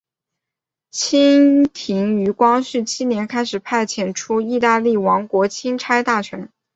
[0.89, 6.49] 清廷于光绪七年开始派遣出使意大利王国钦差大臣。